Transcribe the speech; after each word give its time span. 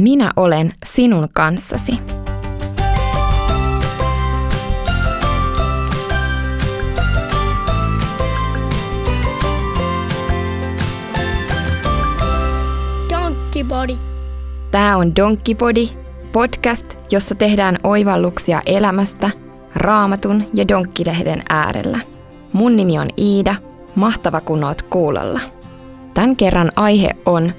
Minä 0.00 0.32
olen 0.36 0.72
sinun 0.84 1.28
kanssasi. 1.32 1.92
Donkey 13.10 13.64
Body. 13.64 13.96
Tämä 14.70 14.96
on 14.96 15.16
Donkey 15.16 15.54
Body, 15.54 15.86
podcast, 16.32 16.86
jossa 17.10 17.34
tehdään 17.34 17.78
oivalluksia 17.84 18.62
elämästä 18.66 19.30
raamatun 19.74 20.44
ja 20.54 20.68
donkkilehden 20.68 21.42
äärellä. 21.48 21.98
Mun 22.52 22.76
nimi 22.76 22.98
on 22.98 23.08
Iida, 23.18 23.54
mahtava 23.94 24.40
kun 24.40 24.64
oot 24.64 24.82
kuulolla. 24.82 25.40
Tämän 26.14 26.36
kerran 26.36 26.70
aihe 26.76 27.10
on 27.26 27.52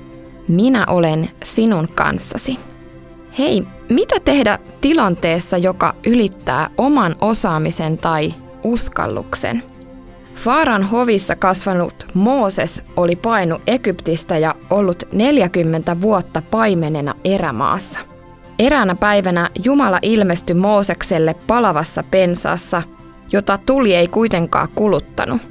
Minä 0.48 0.86
olen 0.88 1.30
sinun 1.44 1.88
kanssasi. 1.96 2.60
Hei, 3.40 3.64
mitä 3.90 4.20
tehdä 4.26 4.60
tilanteessa, 4.82 5.58
joka 5.58 5.96
ylittää 6.06 6.70
oman 6.78 7.16
osaamisen 7.22 7.98
tai 7.98 8.34
uskalluksen? 8.64 9.64
Faaran 10.36 10.84
hovissa 10.84 11.36
kasvanut 11.36 11.94
Mooses 12.14 12.84
oli 12.98 13.16
painu 13.16 13.58
Egyptistä 13.68 14.38
ja 14.38 14.56
ollut 14.70 15.04
40 15.12 16.02
vuotta 16.02 16.42
paimenena 16.52 17.14
erämaassa. 17.24 18.00
Eräänä 18.60 18.96
päivänä 18.96 19.50
Jumala 19.64 20.00
ilmestyi 20.02 20.56
Moosekselle 20.56 21.36
palavassa 21.48 22.04
pensaassa, 22.12 22.84
jota 23.32 23.60
tuli 23.66 23.96
ei 23.96 24.08
kuitenkaan 24.08 24.68
kuluttanut. 24.76 25.42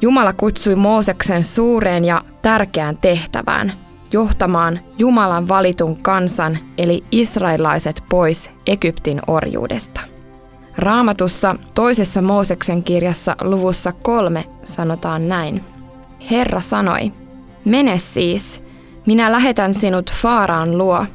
Jumala 0.00 0.32
kutsui 0.32 0.74
Mooseksen 0.74 1.42
suureen 1.42 2.04
ja 2.04 2.24
tärkeään 2.42 2.96
tehtävään, 2.96 3.72
johtamaan 4.12 4.80
Jumalan 4.98 5.48
valitun 5.48 5.96
kansan 6.02 6.58
eli 6.78 7.04
israelaiset 7.12 8.02
pois 8.10 8.50
Egyptin 8.66 9.20
orjuudesta. 9.26 10.00
Raamatussa 10.76 11.56
toisessa 11.74 12.22
Mooseksen 12.22 12.82
kirjassa 12.82 13.36
luvussa 13.40 13.92
kolme 13.92 14.44
sanotaan 14.64 15.28
näin. 15.28 15.64
Herra 16.30 16.60
sanoi, 16.60 17.12
mene 17.64 17.98
siis, 17.98 18.62
minä 19.06 19.32
lähetän 19.32 19.74
sinut 19.74 20.12
Faaraan 20.22 20.78
luo. 20.78 21.06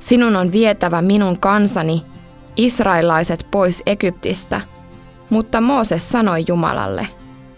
Sinun 0.00 0.36
on 0.36 0.52
vietävä 0.52 1.02
minun 1.02 1.40
kansani, 1.40 2.02
israelaiset 2.56 3.46
pois 3.50 3.82
Egyptistä. 3.86 4.60
Mutta 5.30 5.60
Mooses 5.60 6.08
sanoi 6.08 6.44
Jumalalle, 6.48 7.08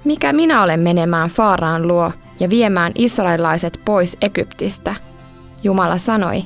mikä 0.04 0.32
minä 0.32 0.62
olen 0.62 0.80
menemään 0.80 1.30
Faaraan 1.30 1.88
luo 1.88 2.12
ja 2.40 2.50
viemään 2.50 2.92
israelaiset 2.94 3.80
pois 3.84 4.16
Egyptistä? 4.20 4.94
Jumala 5.62 5.98
sanoi, 5.98 6.44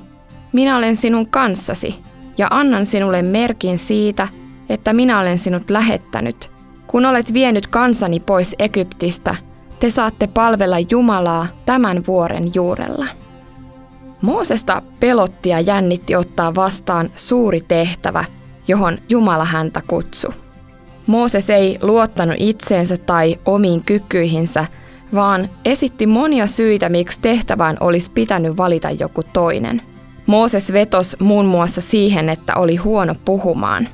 minä 0.53 0.77
olen 0.77 0.97
sinun 0.97 1.27
kanssasi 1.27 1.99
ja 2.39 2.49
annan 2.51 2.87
sinulle 2.87 3.23
merkin 3.23 3.79
siitä, 3.79 4.29
että 4.69 4.93
minä 4.93 5.21
olen 5.21 5.39
sinut 5.39 5.71
lähettänyt. 5.71 6.51
Kun 6.87 7.07
olet 7.07 7.33
vienyt 7.33 7.67
kansani 7.67 8.21
pois 8.21 8.55
Egyptistä, 8.59 9.37
te 9.81 9.91
saatte 9.91 10.27
palvella 10.27 10.77
Jumalaa 10.91 11.47
tämän 11.67 12.03
vuoren 12.07 12.51
juurella. 12.55 13.07
Moosesta 14.23 14.83
pelotti 15.01 15.49
ja 15.49 15.61
jännitti 15.61 16.17
ottaa 16.17 16.55
vastaan 16.55 17.11
suuri 17.17 17.61
tehtävä, 17.69 18.25
johon 18.69 18.99
Jumala 19.09 19.45
häntä 19.45 19.83
kutsui. 19.89 20.48
Mooses 21.09 21.51
ei 21.51 21.79
luottanut 21.83 22.37
itseensä 22.39 22.97
tai 22.97 23.39
omiin 23.45 23.83
kykyihinsä, 23.83 24.67
vaan 25.15 25.49
esitti 25.65 26.07
monia 26.07 26.47
syitä, 26.47 26.89
miksi 26.89 27.19
tehtävään 27.23 27.77
olisi 27.81 28.11
pitänyt 28.11 28.57
valita 28.57 28.91
joku 28.91 29.23
toinen. 29.33 29.83
Mooses 30.27 30.73
vetos 30.73 31.17
muun 31.21 31.47
muassa 31.47 31.81
siihen, 31.81 32.29
että 32.29 32.55
oli 32.57 32.77
huono 32.77 33.15
puhumaan. 33.25 33.89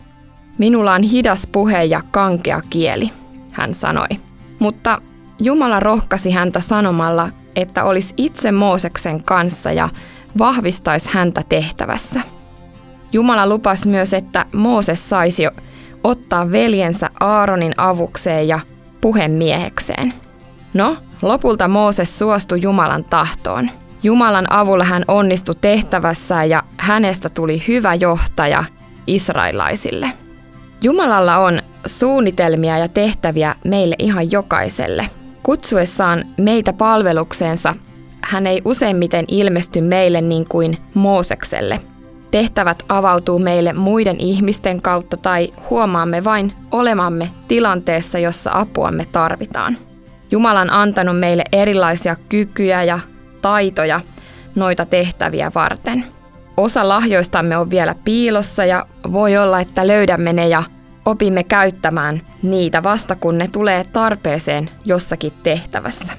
Minulla 0.58 0.92
on 0.92 1.02
hidas 1.02 1.46
puhe 1.52 1.84
ja 1.84 2.02
kankea 2.10 2.60
kieli, 2.70 3.10
hän 3.50 3.74
sanoi. 3.74 4.08
Mutta 4.58 5.02
Jumala 5.40 5.80
rohkasi 5.80 6.30
häntä 6.30 6.60
sanomalla, 6.60 7.28
että 7.56 7.84
olisi 7.84 8.14
itse 8.16 8.52
Mooseksen 8.52 9.22
kanssa 9.22 9.72
ja 9.72 9.88
vahvistaisi 10.38 11.08
häntä 11.12 11.42
tehtävässä. 11.48 12.20
Jumala 13.12 13.46
lupasi 13.46 13.88
myös, 13.88 14.12
että 14.12 14.46
Mooses 14.52 15.08
saisi 15.08 15.42
ottaa 16.04 16.52
veljensä 16.52 17.10
Aaronin 17.20 17.74
avukseen 17.76 18.48
ja 18.48 18.60
puhemiehekseen. 19.00 20.14
No, 20.74 20.96
lopulta 21.22 21.68
Mooses 21.68 22.18
suostui 22.18 22.62
Jumalan 22.62 23.04
tahtoon. 23.04 23.70
Jumalan 24.02 24.52
avulla 24.52 24.84
hän 24.84 25.04
onnistui 25.08 25.54
tehtävässä 25.60 26.44
ja 26.44 26.62
hänestä 26.76 27.28
tuli 27.28 27.62
hyvä 27.68 27.94
johtaja 27.94 28.64
israelaisille. 29.06 30.12
Jumalalla 30.82 31.36
on 31.36 31.60
suunnitelmia 31.86 32.78
ja 32.78 32.88
tehtäviä 32.88 33.54
meille 33.64 33.96
ihan 33.98 34.32
jokaiselle. 34.32 35.10
Kutsuessaan 35.42 36.24
meitä 36.36 36.72
palvelukseensa 36.72 37.74
hän 38.24 38.46
ei 38.46 38.62
useimmiten 38.64 39.24
ilmesty 39.28 39.80
meille 39.80 40.20
niin 40.20 40.46
kuin 40.48 40.78
Moosekselle– 40.94 41.80
Tehtävät 42.34 42.82
avautuu 42.88 43.38
meille 43.38 43.72
muiden 43.72 44.20
ihmisten 44.20 44.82
kautta 44.82 45.16
tai 45.16 45.52
huomaamme 45.70 46.24
vain 46.24 46.52
olemamme 46.70 47.30
tilanteessa, 47.48 48.18
jossa 48.18 48.50
apuamme 48.54 49.06
tarvitaan. 49.12 49.78
Jumala 50.30 50.60
on 50.60 50.70
antanut 50.70 51.18
meille 51.18 51.44
erilaisia 51.52 52.16
kykyjä 52.28 52.82
ja 52.82 52.98
taitoja 53.42 54.00
noita 54.54 54.86
tehtäviä 54.86 55.52
varten. 55.54 56.04
Osa 56.56 56.88
lahjoistamme 56.88 57.56
on 57.56 57.70
vielä 57.70 57.94
piilossa 58.04 58.64
ja 58.64 58.86
voi 59.12 59.36
olla, 59.36 59.60
että 59.60 59.86
löydämme 59.86 60.32
ne 60.32 60.48
ja 60.48 60.62
opimme 61.04 61.44
käyttämään 61.44 62.22
niitä 62.42 62.82
vasta 62.82 63.16
kun 63.16 63.38
ne 63.38 63.48
tulee 63.48 63.84
tarpeeseen 63.92 64.70
jossakin 64.84 65.32
tehtävässä. 65.42 66.12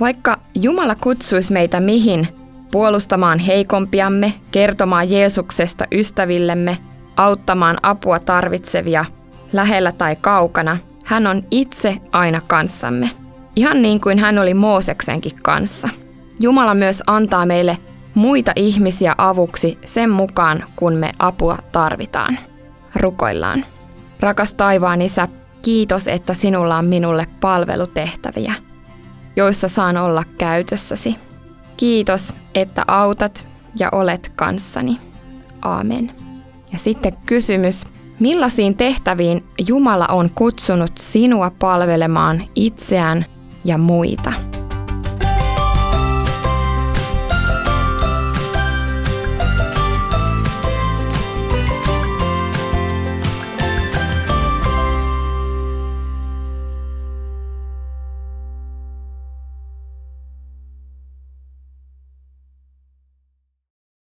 Vaikka 0.00 0.38
Jumala 0.54 0.94
kutsuisi 1.00 1.52
meitä 1.52 1.80
mihin 1.80 2.28
puolustamaan 2.72 3.38
heikompiamme, 3.38 4.32
kertomaan 4.52 5.10
Jeesuksesta 5.10 5.84
ystävillemme, 5.92 6.78
auttamaan 7.16 7.76
apua 7.82 8.20
tarvitsevia, 8.20 9.04
lähellä 9.52 9.92
tai 9.92 10.16
kaukana. 10.20 10.76
Hän 11.04 11.26
on 11.26 11.42
itse 11.50 11.96
aina 12.12 12.40
kanssamme. 12.46 13.10
Ihan 13.56 13.82
niin 13.82 14.00
kuin 14.00 14.18
hän 14.18 14.38
oli 14.38 14.54
Mooseksenkin 14.54 15.38
kanssa. 15.42 15.88
Jumala 16.40 16.74
myös 16.74 17.02
antaa 17.06 17.46
meille 17.46 17.78
muita 18.14 18.52
ihmisiä 18.56 19.14
avuksi 19.18 19.78
sen 19.84 20.10
mukaan, 20.10 20.64
kun 20.76 20.92
me 20.92 21.12
apua 21.18 21.58
tarvitaan. 21.72 22.38
Rukoillaan. 22.94 23.64
Rakas 24.20 24.54
taivaan 24.54 25.02
isä, 25.02 25.28
kiitos, 25.62 26.08
että 26.08 26.34
sinulla 26.34 26.76
on 26.78 26.84
minulle 26.84 27.26
palvelutehtäviä, 27.40 28.54
joissa 29.36 29.68
saan 29.68 29.96
olla 29.96 30.24
käytössäsi. 30.38 31.25
Kiitos, 31.76 32.34
että 32.54 32.84
autat 32.88 33.46
ja 33.78 33.88
olet 33.92 34.32
kanssani. 34.36 34.98
Aamen. 35.62 36.12
Ja 36.72 36.78
sitten 36.78 37.16
kysymys, 37.26 37.84
millaisiin 38.20 38.76
tehtäviin 38.76 39.44
Jumala 39.66 40.06
on 40.06 40.30
kutsunut 40.34 40.92
sinua 40.98 41.52
palvelemaan 41.58 42.42
itseään 42.54 43.24
ja 43.64 43.78
muita? 43.78 44.55